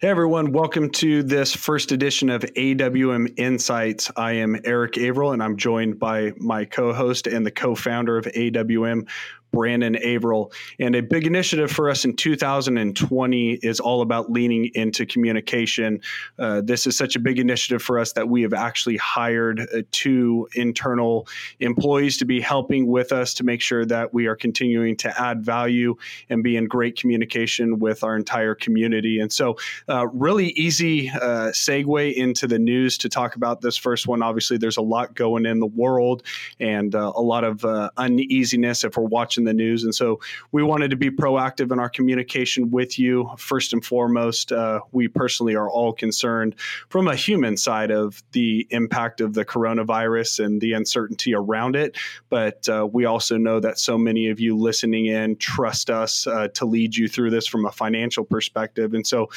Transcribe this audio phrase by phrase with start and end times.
[0.00, 4.12] Hey everyone, welcome to this first edition of AWM Insights.
[4.14, 8.16] I am Eric Averill and I'm joined by my co host and the co founder
[8.16, 9.08] of AWM,
[9.52, 10.52] Brandon Averill.
[10.78, 16.00] And a big initiative for us in 2020 is all about leaning into communication.
[16.38, 19.82] Uh, this is such a big initiative for us that we have actually hired uh,
[19.90, 21.26] two internal
[21.60, 25.44] employees to be helping with us to make sure that we are continuing to add
[25.44, 25.94] value
[26.28, 29.20] and be in great communication with our entire community.
[29.20, 29.56] And so,
[29.88, 34.22] uh, really easy uh, segue into the news to talk about this first one.
[34.22, 36.22] Obviously, there's a lot going in the world
[36.60, 39.84] and uh, a lot of uh, uneasiness if we're watching watching the news.
[39.84, 40.20] And so
[40.52, 43.30] we wanted to be proactive in our communication with you.
[43.38, 46.54] First and foremost, uh, we personally are all concerned
[46.88, 51.96] from a human side of the impact of the coronavirus and the uncertainty around it.
[52.28, 56.48] But uh, we also know that so many of you listening in trust us uh,
[56.54, 58.94] to lead you through this from a financial perspective.
[58.94, 59.28] And so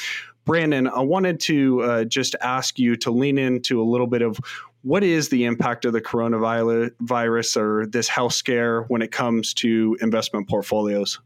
[0.44, 4.40] Brandon, I wanted to uh, just ask you to lean into a little bit of
[4.82, 9.96] what is the impact of the coronavirus or this health scare when it comes to
[10.00, 11.20] investment portfolios?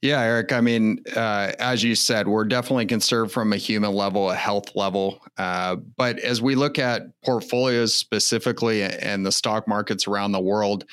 [0.00, 0.52] Yeah, Eric.
[0.52, 4.76] I mean, uh, as you said, we're definitely concerned from a human level, a health
[4.76, 5.20] level.
[5.36, 10.84] Uh, but as we look at portfolios specifically and the stock markets around the world,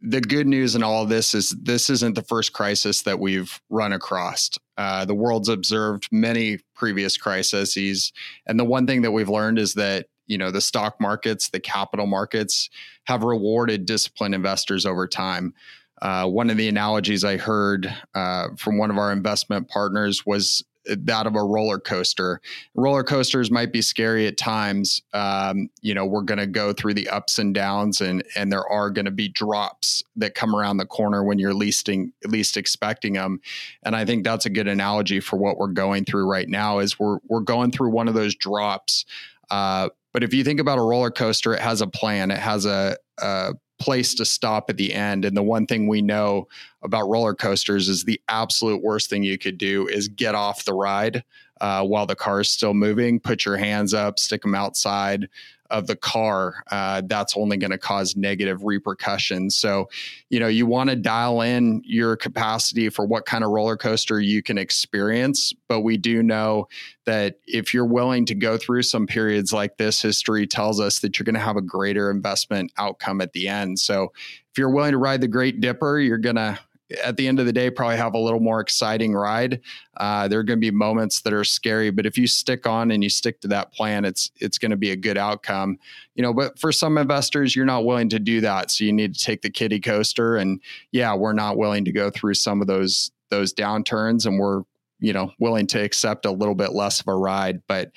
[0.00, 3.60] the good news in all of this is this isn't the first crisis that we've
[3.70, 4.50] run across.
[4.76, 8.12] Uh, the world's observed many previous crises,
[8.46, 11.60] and the one thing that we've learned is that you know the stock markets, the
[11.60, 12.70] capital markets
[13.04, 15.54] have rewarded disciplined investors over time.
[16.00, 20.62] Uh, one of the analogies I heard uh, from one of our investment partners was
[20.88, 22.40] that of a roller coaster.
[22.74, 25.02] Roller coasters might be scary at times.
[25.12, 28.66] Um, you know, we're going to go through the ups and downs, and and there
[28.66, 33.14] are going to be drops that come around the corner when you're leasting least expecting
[33.14, 33.40] them.
[33.82, 36.78] And I think that's a good analogy for what we're going through right now.
[36.78, 39.04] Is we're we're going through one of those drops.
[39.50, 39.88] Uh,
[40.18, 42.32] but if you think about a roller coaster, it has a plan.
[42.32, 45.24] It has a, a place to stop at the end.
[45.24, 46.48] And the one thing we know
[46.82, 50.74] about roller coasters is the absolute worst thing you could do is get off the
[50.74, 51.22] ride
[51.60, 55.28] uh, while the car is still moving, put your hands up, stick them outside,
[55.70, 59.56] of the car, uh, that's only going to cause negative repercussions.
[59.56, 59.88] So,
[60.30, 64.20] you know, you want to dial in your capacity for what kind of roller coaster
[64.20, 65.52] you can experience.
[65.68, 66.68] But we do know
[67.04, 71.18] that if you're willing to go through some periods like this, history tells us that
[71.18, 73.78] you're going to have a greater investment outcome at the end.
[73.78, 74.12] So,
[74.50, 76.58] if you're willing to ride the Great Dipper, you're going to
[77.04, 79.60] at the end of the day probably have a little more exciting ride.
[79.96, 82.90] Uh, there are going to be moments that are scary, but if you stick on
[82.90, 85.78] and you stick to that plan, it's it's going to be a good outcome.
[86.14, 89.14] You know, but for some investors, you're not willing to do that, so you need
[89.14, 90.36] to take the kiddie coaster.
[90.36, 90.60] And
[90.92, 94.62] yeah, we're not willing to go through some of those those downturns, and we're
[95.00, 97.62] you know willing to accept a little bit less of a ride.
[97.66, 97.92] But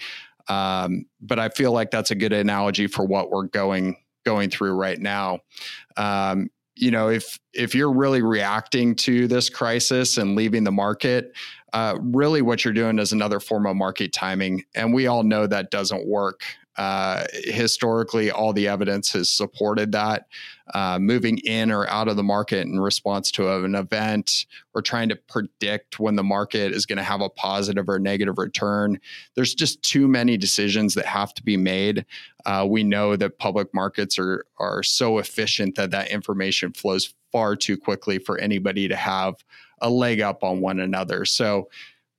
[0.48, 4.74] um, but I feel like that's a good analogy for what we're going going through
[4.74, 5.40] right now.
[5.98, 11.34] Um, you know if if you're really reacting to this crisis and leaving the market
[11.74, 15.48] uh, really what you're doing is another form of market timing and we all know
[15.48, 16.44] that doesn't work
[16.78, 20.28] uh, historically, all the evidence has supported that.
[20.74, 25.10] Uh, moving in or out of the market in response to an event or trying
[25.10, 28.98] to predict when the market is going to have a positive or negative return.
[29.36, 32.06] There's just too many decisions that have to be made.
[32.46, 37.58] Uh, we know that public markets are, are so efficient that that information flows far
[37.58, 39.36] too quickly for anybody to have
[39.82, 41.26] a leg up on one another.
[41.26, 41.70] So,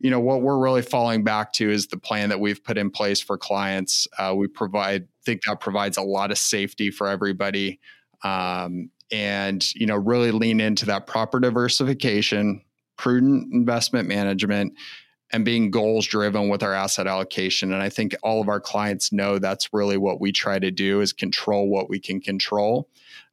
[0.02, 2.90] you know what we're really falling back to is the plan that we've put in
[2.90, 4.08] place for clients.
[4.18, 7.78] Uh, we provide think that provides a lot of safety for everybody
[8.24, 12.60] um, and you know really lean into that proper diversification
[12.96, 14.74] prudent investment management
[15.30, 17.72] and being goals driven with our asset allocation.
[17.72, 21.00] And i think all of our clients know that's really what we try to do
[21.00, 22.88] is control what we can control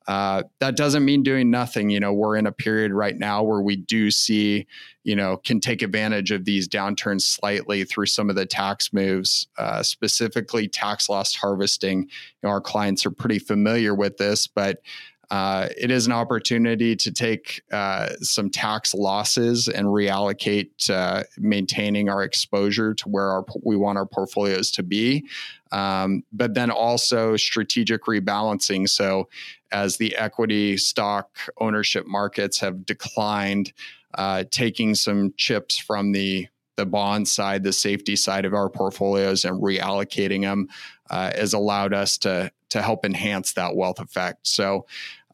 [0.09, 1.91] uh, that doesn't mean doing nothing.
[1.91, 4.65] You know, we're in a period right now where we do see,
[5.03, 9.47] you know, can take advantage of these downturns slightly through some of the tax moves,
[9.59, 11.99] uh, specifically tax loss harvesting.
[11.99, 12.07] You
[12.41, 14.81] know, our clients are pretty familiar with this, but
[15.29, 22.09] uh, it is an opportunity to take uh, some tax losses and reallocate uh, maintaining
[22.09, 25.23] our exposure to where our, we want our portfolios to be.
[25.71, 28.89] Um, but then also strategic rebalancing.
[28.89, 29.29] So,
[29.71, 33.73] as the equity stock ownership markets have declined,
[34.15, 39.43] uh, taking some chips from the the bond side, the safety side of our portfolios,
[39.43, 40.69] and reallocating them
[41.09, 44.47] uh, has allowed us to to help enhance that wealth effect.
[44.47, 44.85] So,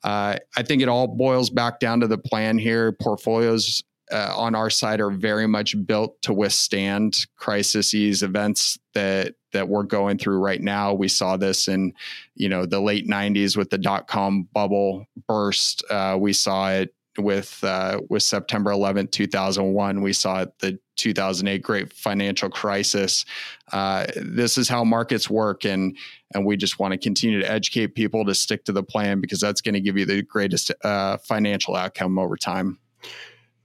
[0.03, 2.91] uh, I think it all boils back down to the plan here.
[2.93, 7.93] Portfolios uh, on our side are very much built to withstand crises,
[8.23, 10.93] events that that we're going through right now.
[10.93, 11.93] We saw this in,
[12.35, 15.83] you know, the late '90s with the dot com bubble burst.
[15.89, 20.01] Uh, we saw it with uh, with September 11th, 2001.
[20.01, 23.25] We saw the 2008 great financial crisis.
[23.71, 25.97] Uh, this is how markets work, and
[26.33, 29.39] and we just want to continue to educate people to stick to the plan because
[29.39, 32.79] that's going to give you the greatest uh, financial outcome over time.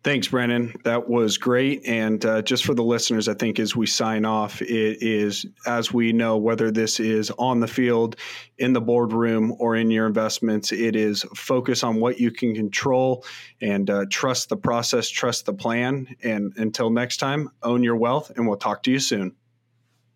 [0.02, 0.75] Thanks, Brandon.
[0.85, 1.87] That was great.
[1.87, 5.93] And uh, just for the listeners, I think as we sign off, it is as
[5.93, 8.17] we know, whether this is on the field,
[8.56, 13.26] in the boardroom, or in your investments, it is focus on what you can control
[13.61, 16.06] and uh, trust the process, trust the plan.
[16.23, 19.37] And until next time, own your wealth, and we'll talk to you soon.